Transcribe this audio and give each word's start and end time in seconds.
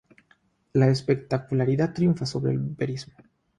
La 0.73 0.87
espectacularidad 0.87 1.93
triunfa 1.93 2.25
sobre 2.25 2.53
el 2.53 2.57
verismo. 2.57 3.13